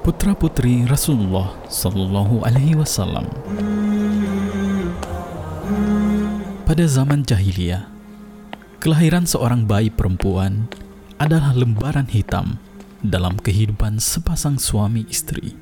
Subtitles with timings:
[0.00, 3.28] putra-putri Rasulullah Sallallahu Alaihi Wasallam.
[6.64, 7.84] Pada zaman jahiliyah,
[8.80, 10.72] kelahiran seorang bayi perempuan
[11.20, 12.56] adalah lembaran hitam
[13.04, 15.52] dalam kehidupan sepasang suami istri.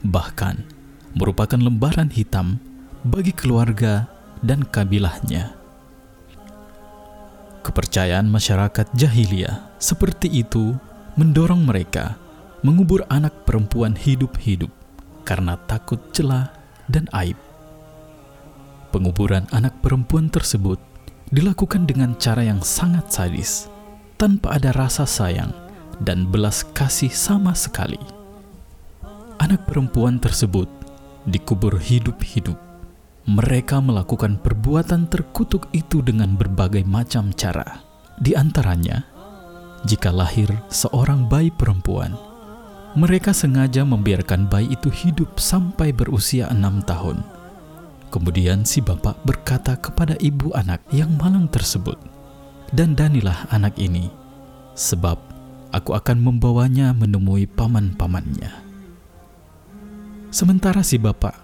[0.00, 0.56] Bahkan
[1.12, 2.56] merupakan lembaran hitam
[3.04, 4.08] bagi keluarga
[4.40, 5.52] dan kabilahnya.
[7.60, 10.72] Kepercayaan masyarakat jahiliyah seperti itu
[11.20, 12.16] mendorong mereka
[12.66, 14.74] mengubur anak perempuan hidup-hidup
[15.22, 16.50] karena takut celah
[16.90, 17.38] dan aib.
[18.90, 20.82] Penguburan anak perempuan tersebut
[21.30, 23.70] dilakukan dengan cara yang sangat sadis,
[24.18, 25.54] tanpa ada rasa sayang
[26.02, 28.02] dan belas kasih sama sekali.
[29.38, 30.66] Anak perempuan tersebut
[31.22, 32.58] dikubur hidup-hidup.
[33.30, 37.86] Mereka melakukan perbuatan terkutuk itu dengan berbagai macam cara.
[38.18, 39.06] Di antaranya,
[39.86, 42.14] jika lahir seorang bayi perempuan,
[42.96, 47.20] mereka sengaja membiarkan bayi itu hidup sampai berusia enam tahun.
[48.08, 52.00] Kemudian si bapak berkata kepada ibu anak yang malang tersebut,
[52.72, 54.08] "Dan danilah anak ini,
[54.72, 55.20] sebab
[55.76, 58.64] aku akan membawanya menemui paman-pamannya."
[60.32, 61.36] Sementara si bapak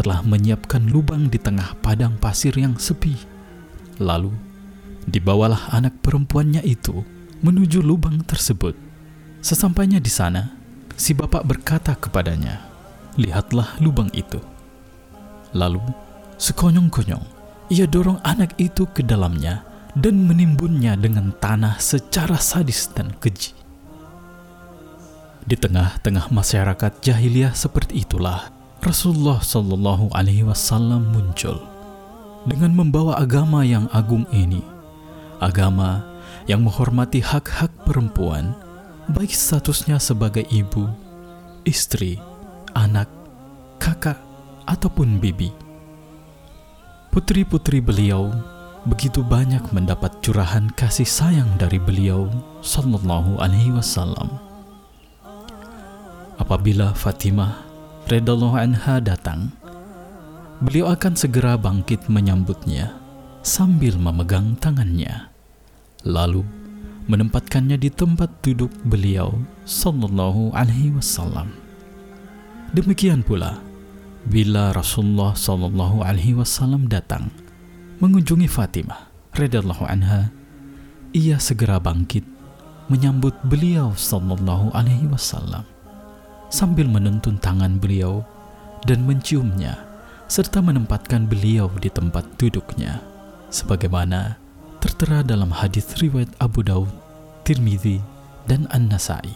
[0.00, 3.12] telah menyiapkan lubang di tengah padang pasir yang sepi.
[4.00, 4.32] Lalu,
[5.04, 7.04] dibawalah anak perempuannya itu
[7.44, 8.72] menuju lubang tersebut.
[9.44, 10.63] Sesampainya di sana,
[10.94, 12.62] Si bapak berkata kepadanya,
[13.18, 14.38] "Lihatlah lubang itu."
[15.54, 15.82] Lalu,
[16.38, 17.22] sekonyong-konyong,
[17.70, 19.62] ia dorong anak itu ke dalamnya
[19.94, 23.54] dan menimbunnya dengan tanah secara sadis dan keji.
[25.44, 28.48] Di tengah-tengah masyarakat jahiliyah seperti itulah
[28.80, 31.60] Rasulullah Shallallahu Alaihi Wasallam muncul
[32.48, 34.60] dengan membawa agama yang agung ini,
[35.40, 36.04] agama
[36.48, 38.56] yang menghormati hak-hak perempuan
[39.10, 40.88] baik statusnya sebagai ibu,
[41.68, 42.16] istri,
[42.72, 43.08] anak,
[43.76, 44.16] kakak,
[44.64, 45.52] ataupun bibi.
[47.12, 48.32] Putri-putri beliau
[48.84, 52.28] begitu banyak mendapat curahan kasih sayang dari beliau
[52.64, 54.28] sallallahu alaihi wasallam.
[56.40, 57.62] Apabila Fatimah
[58.10, 59.54] radhiyallahu anha datang,
[60.58, 62.92] beliau akan segera bangkit menyambutnya
[63.44, 65.30] sambil memegang tangannya.
[66.02, 66.63] Lalu
[67.04, 69.36] menempatkannya di tempat duduk beliau
[69.68, 71.52] sallallahu alaihi wasallam.
[72.72, 73.60] Demikian pula
[74.24, 77.28] bila Rasulullah sallallahu alaihi wasallam datang
[78.00, 80.32] mengunjungi Fatimah radhiyallahu anha,
[81.12, 82.24] ia segera bangkit
[82.88, 85.64] menyambut beliau sallallahu alaihi wasallam
[86.52, 88.24] sambil menuntun tangan beliau
[88.84, 89.80] dan menciumnya
[90.28, 93.00] serta menempatkan beliau di tempat duduknya
[93.48, 94.36] sebagaimana
[94.84, 96.92] tertera dalam hadis riwayat Abu Daud,
[97.48, 98.04] Tirmidzi,
[98.44, 99.32] dan An-Nasai.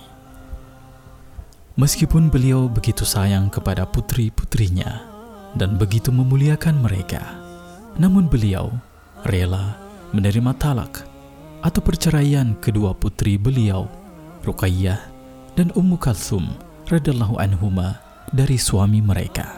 [1.80, 5.08] Meskipun beliau begitu sayang kepada putri-putrinya
[5.56, 7.24] dan begitu memuliakan mereka,
[7.96, 8.68] namun beliau
[9.24, 9.80] rela
[10.12, 11.08] menerima talak
[11.64, 13.88] atau perceraian kedua putri beliau,
[14.44, 15.00] Ruqayyah
[15.56, 16.44] dan Ummu Kalsum
[16.92, 17.96] radhiyallahu anhuma
[18.36, 19.48] dari suami mereka,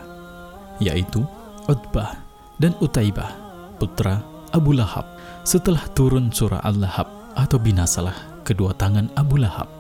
[0.78, 1.26] yaitu
[1.66, 2.14] Utbah
[2.62, 3.34] dan Utaibah,
[3.82, 5.06] putra Abu Lahab
[5.46, 7.06] setelah turun surah Al-Lahab
[7.38, 9.70] atau binasalah kedua tangan Abu Lahab.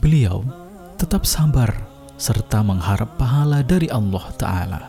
[0.00, 0.44] Beliau
[1.00, 1.72] tetap sabar
[2.16, 4.82] serta mengharap pahala dari Allah Ta'ala.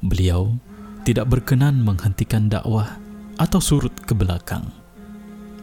[0.00, 0.52] Beliau
[1.04, 3.00] tidak berkenan menghentikan dakwah
[3.36, 4.68] atau surut ke belakang.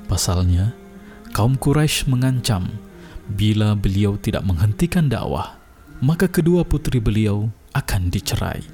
[0.09, 0.73] Pasalnya,
[1.33, 2.69] kaum Quraisy mengancam
[3.29, 5.57] bila beliau tidak menghentikan dakwah,
[6.01, 8.65] maka kedua putri beliau akan dicerai.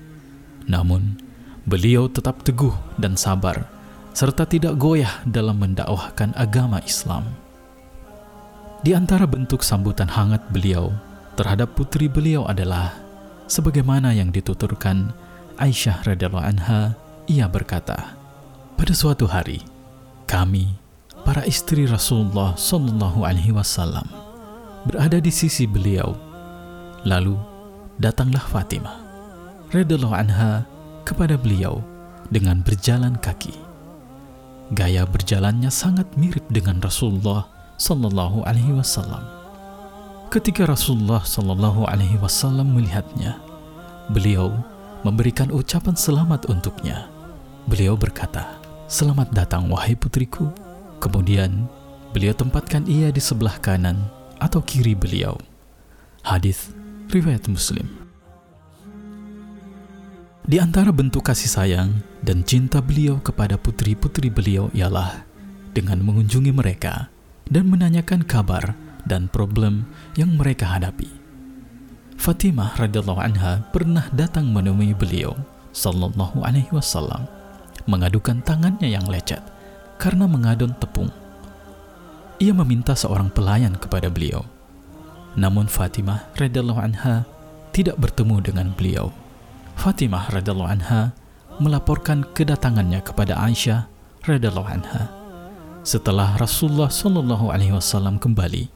[0.66, 1.20] Namun,
[1.66, 3.66] beliau tetap teguh dan sabar
[4.16, 7.28] serta tidak goyah dalam mendakwahkan agama Islam.
[8.86, 10.94] Di antara bentuk sambutan hangat beliau
[11.36, 12.96] terhadap putri beliau adalah
[13.52, 15.12] sebagaimana yang dituturkan
[15.60, 16.96] Aisyah radhiyallahu anha,
[17.28, 18.16] ia berkata,
[18.80, 19.60] "Pada suatu hari,
[20.30, 20.76] kami
[21.26, 24.06] para istri Rasulullah Shallallahu alaihi wasallam
[24.86, 26.14] berada di sisi beliau.
[27.06, 27.38] Lalu
[27.98, 29.02] datanglah Fatimah
[29.74, 30.66] radhiyallahu anha
[31.06, 31.80] kepada beliau
[32.34, 33.54] dengan berjalan kaki.
[34.74, 37.46] Gaya berjalannya sangat mirip dengan Rasulullah
[37.78, 39.22] Sallallahu Alaihi Wasallam.
[40.34, 43.38] Ketika Rasulullah Sallallahu Alaihi Wasallam melihatnya,
[44.10, 44.50] beliau
[45.06, 47.06] memberikan ucapan selamat untuknya.
[47.70, 48.58] Beliau berkata,
[48.90, 50.50] "Selamat datang, wahai putriku."
[50.98, 51.70] Kemudian
[52.10, 54.02] beliau tempatkan ia di sebelah kanan
[54.42, 55.38] atau kiri beliau.
[56.26, 56.74] Hadis
[57.14, 58.05] riwayat Muslim.
[60.46, 65.26] Di antara bentuk kasih sayang dan cinta beliau kepada putri-putri beliau ialah
[65.74, 67.10] dengan mengunjungi mereka
[67.50, 68.78] dan menanyakan kabar
[69.10, 71.10] dan problem yang mereka hadapi.
[72.22, 75.34] Fatimah radhiyallahu anha pernah datang menemui beliau
[75.74, 77.26] sallallahu alaihi wasallam
[77.90, 79.42] mengadukan tangannya yang lecet
[79.98, 81.10] karena mengadon tepung.
[82.38, 84.46] Ia meminta seorang pelayan kepada beliau.
[85.34, 87.26] Namun Fatimah radhiyallahu anha
[87.74, 89.25] tidak bertemu dengan beliau.
[89.76, 91.14] Fatimah radhiyallahu anha
[91.62, 93.88] melaporkan kedatangannya kepada Aisyah
[94.26, 95.12] radhiyallahu anha.
[95.86, 98.68] Setelah Rasulullah sallallahu alaihi wasallam kembali,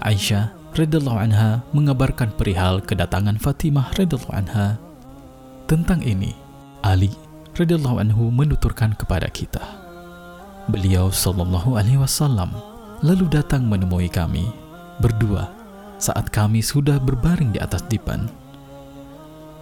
[0.00, 4.78] Aisyah radhiyallahu anha mengabarkan perihal kedatangan Fatimah radhiyallahu anha.
[5.66, 6.36] Tentang ini,
[6.86, 7.10] Ali
[7.58, 9.64] radhiyallahu anhu menuturkan kepada kita.
[10.70, 12.54] Beliau sallallahu alaihi wasallam
[13.02, 14.46] lalu datang menemui kami
[15.02, 15.50] berdua
[15.96, 18.28] saat kami sudah berbaring di atas dipan.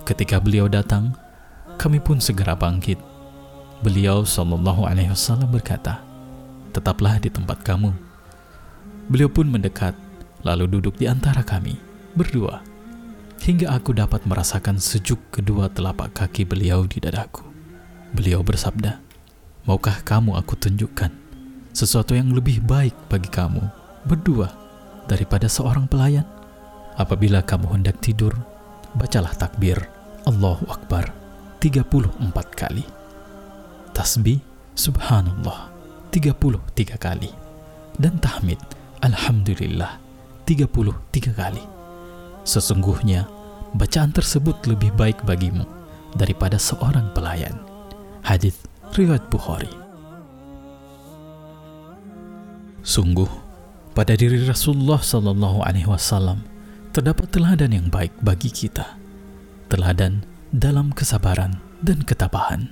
[0.05, 1.17] Ketika beliau datang,
[1.81, 3.01] kami pun segera bangkit.
[3.81, 6.05] Beliau sallallahu alaihi wasallam berkata,
[6.77, 7.89] "Tetaplah di tempat kamu."
[9.09, 9.97] Beliau pun mendekat
[10.45, 11.81] lalu duduk di antara kami
[12.13, 12.61] berdua
[13.41, 17.41] hingga aku dapat merasakan sejuk kedua telapak kaki beliau di dadaku.
[18.13, 19.01] Beliau bersabda,
[19.65, 21.13] "Maukah kamu aku tunjukkan
[21.73, 23.65] sesuatu yang lebih baik bagi kamu
[24.05, 24.53] berdua
[25.09, 26.29] daripada seorang pelayan?
[27.01, 28.37] Apabila kamu hendak tidur,
[28.97, 29.94] bacalah takbir
[30.25, 31.13] Allahu Akbar
[31.61, 32.17] 34
[32.57, 32.81] kali.
[33.93, 34.41] Tasbih
[34.73, 35.69] Subhanallah
[36.09, 37.29] 33 kali
[38.01, 38.57] dan tahmid
[39.05, 40.01] Alhamdulillah
[40.49, 41.61] 33 kali.
[42.49, 43.29] Sesungguhnya,
[43.77, 45.69] bacaan tersebut lebih baik bagimu
[46.17, 47.61] daripada seorang pelayan.
[48.25, 48.57] Hadis
[48.97, 49.69] riwayat Bukhari.
[52.81, 53.29] Sungguh,
[53.93, 56.41] pada diri Rasulullah Sallallahu Alaihi Wasallam
[56.97, 59.04] terdapat teladan yang baik bagi kita.
[59.73, 60.23] Teladan
[60.55, 62.71] dalam kesabaran dan ketabahan.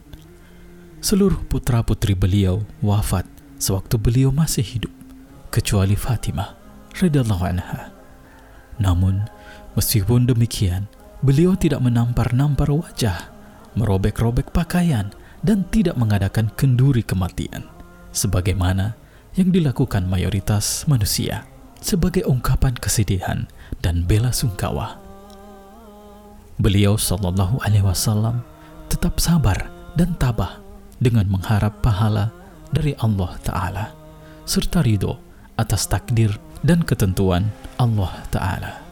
[1.02, 3.26] Seluruh putra-putri beliau wafat
[3.58, 4.92] sewaktu beliau masih hidup,
[5.50, 6.54] kecuali Fatimah
[6.94, 7.90] radhiyallahu anha.
[8.78, 9.26] Namun,
[9.74, 10.86] meskipun demikian,
[11.26, 13.34] beliau tidak menampar-nampar wajah,
[13.74, 15.10] merobek-robek pakaian,
[15.42, 17.66] dan tidak mengadakan kenduri kematian,
[18.14, 18.94] sebagaimana
[19.34, 21.50] yang dilakukan mayoritas manusia
[21.82, 23.50] sebagai ungkapan kesedihan
[23.82, 25.01] dan bela sungkawa.
[26.62, 28.38] Beliau Shallallahu Alaihi Wasallam
[28.86, 29.66] tetap sabar
[29.98, 30.62] dan tabah
[31.02, 32.30] dengan mengharap pahala
[32.70, 33.90] dari Allah Ta'ala
[34.46, 35.18] serta ridho
[35.58, 36.30] atas takdir
[36.62, 37.50] dan ketentuan
[37.82, 38.91] Allah Ta'ala.